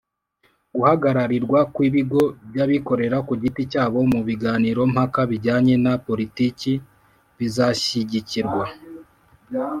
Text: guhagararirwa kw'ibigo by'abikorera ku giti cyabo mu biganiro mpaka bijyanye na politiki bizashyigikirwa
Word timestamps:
guhagararirwa 0.75 1.59
kw'ibigo 1.73 2.21
by'abikorera 2.49 3.17
ku 3.27 3.33
giti 3.41 3.61
cyabo 3.71 3.99
mu 4.11 4.19
biganiro 4.27 4.81
mpaka 4.93 5.21
bijyanye 5.31 5.75
na 5.85 5.93
politiki 6.07 6.71
bizashyigikirwa 7.37 8.65